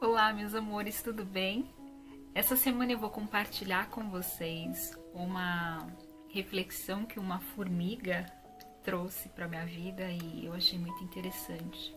[0.00, 1.68] Olá, meus amores, tudo bem?
[2.32, 5.88] Essa semana eu vou compartilhar com vocês uma
[6.28, 8.24] reflexão que uma formiga
[8.84, 11.92] trouxe para minha vida e eu achei muito interessante.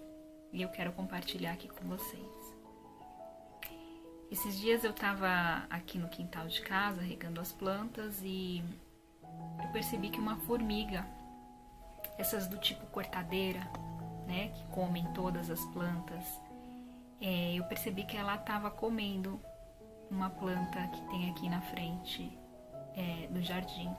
[0.51, 2.55] E eu quero compartilhar aqui com vocês.
[4.31, 8.63] Esses dias eu estava aqui no quintal de casa regando as plantas e
[9.63, 11.05] eu percebi que uma formiga,
[12.17, 13.61] essas do tipo cortadeira,
[14.25, 16.25] né, que comem todas as plantas,
[17.21, 19.39] é, eu percebi que ela estava comendo
[20.09, 22.37] uma planta que tem aqui na frente
[22.95, 23.89] é, do jardim.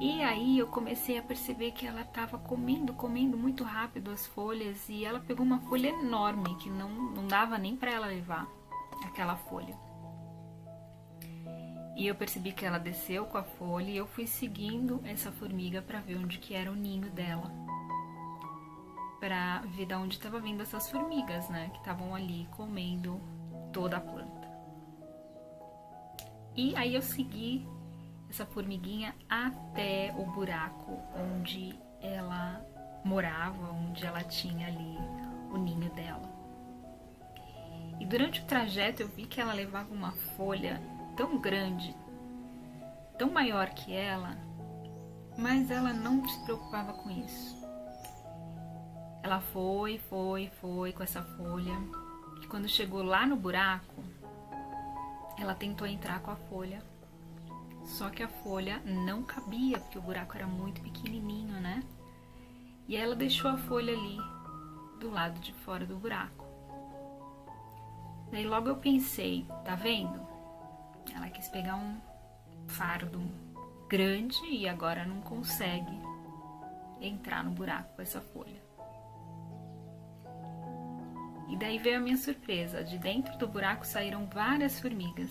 [0.00, 4.88] E aí eu comecei a perceber que ela estava comendo, comendo muito rápido as folhas
[4.88, 8.48] e ela pegou uma folha enorme que não, não dava nem para ela levar
[9.04, 9.76] aquela folha.
[11.96, 15.82] E eu percebi que ela desceu com a folha e eu fui seguindo essa formiga
[15.82, 17.69] para ver onde que era o ninho dela
[19.30, 23.20] para ver de onde estava vindo essas formigas, né, que estavam ali comendo
[23.72, 24.50] toda a planta.
[26.56, 27.64] E aí eu segui
[28.28, 32.60] essa formiguinha até o buraco onde ela
[33.04, 34.98] morava, onde ela tinha ali
[35.52, 36.28] o ninho dela.
[38.00, 40.82] E durante o trajeto eu vi que ela levava uma folha
[41.16, 41.96] tão grande,
[43.16, 44.36] tão maior que ela,
[45.38, 47.59] mas ela não se preocupava com isso.
[49.22, 51.76] Ela foi, foi, foi com essa folha.
[52.42, 54.02] E quando chegou lá no buraco,
[55.38, 56.82] ela tentou entrar com a folha.
[57.84, 61.82] Só que a folha não cabia, porque o buraco era muito pequenininho, né?
[62.86, 64.18] E ela deixou a folha ali,
[64.98, 66.44] do lado de fora do buraco.
[68.30, 70.20] Daí logo eu pensei, tá vendo?
[71.14, 71.98] Ela quis pegar um
[72.68, 73.20] fardo
[73.88, 76.00] grande e agora não consegue
[77.00, 78.69] entrar no buraco com essa folha.
[81.50, 85.30] E daí veio a minha surpresa: de dentro do buraco saíram várias formigas.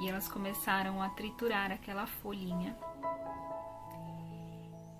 [0.00, 2.76] E elas começaram a triturar aquela folhinha.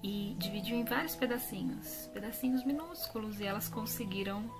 [0.02, 4.50] E dividiu em vários pedacinhos, pedacinhos minúsculos, e elas conseguiram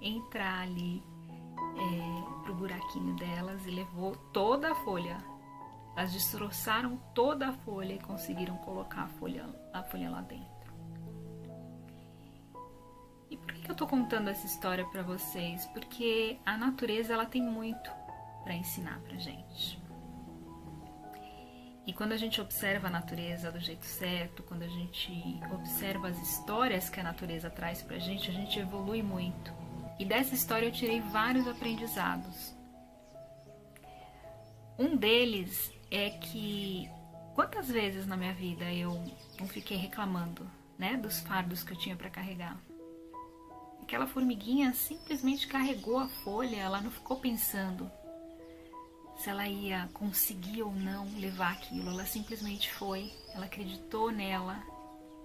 [0.00, 1.02] entrar ali
[1.76, 5.16] é, pro buraquinho delas e levou toda a folha.
[5.96, 10.57] Elas destroçaram toda a folha e conseguiram colocar a folha, a folha lá dentro.
[13.68, 15.66] Que eu tô contando essa história para vocês?
[15.66, 17.90] Porque a natureza ela tem muito
[18.42, 19.78] para ensinar pra gente.
[21.86, 25.12] E quando a gente observa a natureza do jeito certo, quando a gente
[25.52, 29.52] observa as histórias que a natureza traz pra gente, a gente evolui muito.
[29.98, 32.56] E dessa história eu tirei vários aprendizados.
[34.78, 36.88] Um deles é que
[37.34, 38.94] quantas vezes na minha vida eu
[39.38, 42.58] não fiquei reclamando, né, dos fardos que eu tinha para carregar.
[43.88, 47.90] Aquela formiguinha simplesmente carregou a folha, ela não ficou pensando
[49.16, 51.88] se ela ia conseguir ou não levar aquilo.
[51.88, 54.62] Ela simplesmente foi, ela acreditou nela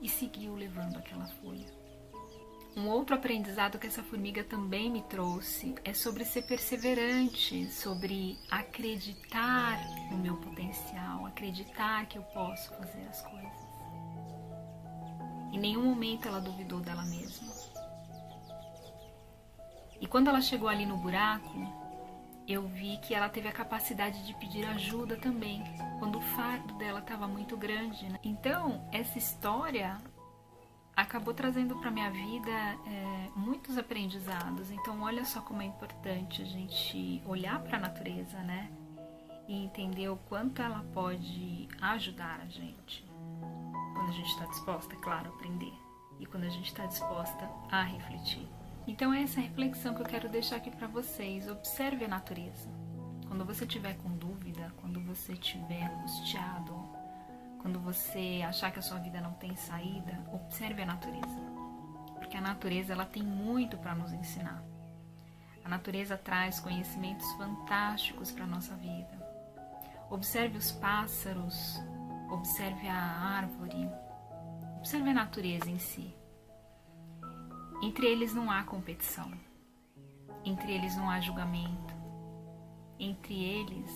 [0.01, 1.67] e seguiu levando aquela folha.
[2.77, 9.77] Um outro aprendizado que essa formiga também me trouxe é sobre ser perseverante, sobre acreditar
[10.09, 13.67] no meu potencial, acreditar que eu posso fazer as coisas.
[15.51, 17.82] Em nenhum momento ela duvidou dela mesma.
[19.99, 21.83] E quando ela chegou ali no buraco,
[22.47, 25.63] eu vi que ela teve a capacidade de pedir ajuda também,
[25.99, 28.07] quando o fardo dela estava muito grande.
[28.09, 28.19] Né?
[28.23, 29.97] Então, essa história
[30.95, 34.71] acabou trazendo para minha vida é, muitos aprendizados.
[34.71, 38.69] Então, olha só como é importante a gente olhar para a natureza, né?
[39.47, 43.05] E entender o quanto ela pode ajudar a gente.
[43.93, 45.73] Quando a gente está disposta, é claro, a aprender.
[46.19, 48.47] E quando a gente está disposta a refletir.
[48.85, 51.49] Então é essa reflexão que eu quero deixar aqui para vocês.
[51.49, 52.69] Observe a natureza.
[53.27, 56.73] Quando você tiver com dúvida, quando você estiver angustiado,
[57.61, 61.41] quando você achar que a sua vida não tem saída, observe a natureza.
[62.15, 64.61] Porque a natureza ela tem muito para nos ensinar.
[65.63, 69.23] A natureza traz conhecimentos fantásticos para nossa vida.
[70.09, 71.81] Observe os pássaros,
[72.29, 73.89] observe a árvore,
[74.77, 76.13] observe a natureza em si.
[77.83, 79.29] Entre eles não há competição,
[80.45, 81.93] entre eles não há julgamento,
[82.97, 83.91] entre eles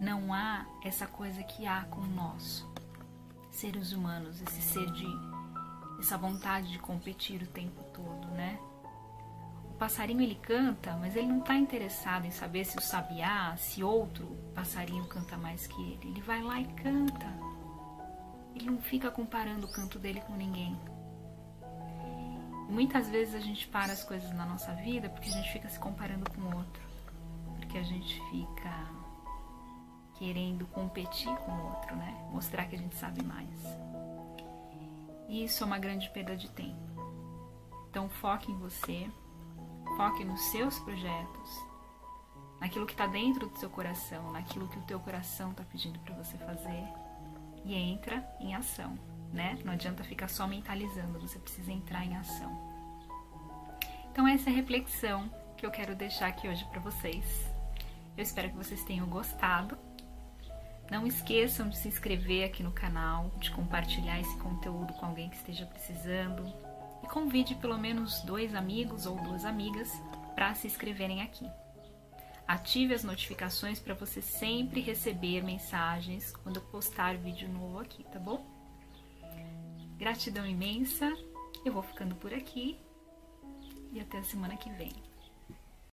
[0.00, 2.66] não há essa coisa que há com nós,
[3.52, 5.06] seres humanos, esse ser de
[6.00, 8.58] essa vontade de competir o tempo todo, né?
[9.70, 13.84] O passarinho ele canta, mas ele não está interessado em saber se o sabiá, se
[13.84, 14.26] outro
[14.56, 16.08] passarinho canta mais que ele.
[16.08, 17.32] Ele vai lá e canta.
[18.56, 20.76] Ele não fica comparando o canto dele com ninguém.
[22.68, 25.78] Muitas vezes a gente para as coisas na nossa vida porque a gente fica se
[25.78, 26.82] comparando com o outro,
[27.56, 28.90] porque a gente fica
[30.14, 32.28] querendo competir com o outro, né?
[32.30, 33.60] Mostrar que a gente sabe mais.
[35.28, 36.80] E isso é uma grande perda de tempo.
[37.90, 39.10] Então foque em você,
[39.96, 41.64] foque nos seus projetos,
[42.60, 46.14] naquilo que está dentro do seu coração, naquilo que o teu coração está pedindo para
[46.14, 46.84] você fazer
[47.64, 48.98] e entra em ação,
[49.34, 49.58] né?
[49.64, 52.56] Não adianta ficar só mentalizando, você precisa entrar em ação.
[54.10, 57.24] Então essa é a reflexão que eu quero deixar aqui hoje para vocês.
[58.16, 59.76] Eu espero que vocês tenham gostado.
[60.90, 65.36] Não esqueçam de se inscrever aqui no canal, de compartilhar esse conteúdo com alguém que
[65.36, 66.44] esteja precisando
[67.02, 69.90] e convide pelo menos dois amigos ou duas amigas
[70.34, 71.50] para se inscreverem aqui.
[72.46, 78.18] Ative as notificações para você sempre receber mensagens quando eu postar vídeo novo aqui, tá
[78.18, 78.53] bom?
[80.04, 81.10] Gratidão imensa.
[81.64, 82.78] Eu vou ficando por aqui
[83.90, 84.92] e até a semana que vem.